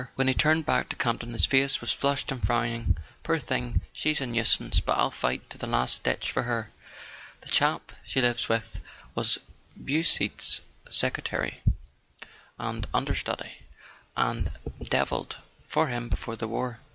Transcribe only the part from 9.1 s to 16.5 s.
was Beausite's secretary and understudy, and devilled for him before the